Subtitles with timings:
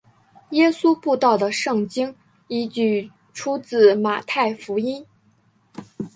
[0.49, 2.15] 耶稣步道的圣经
[2.47, 5.05] 依据出自马太福音。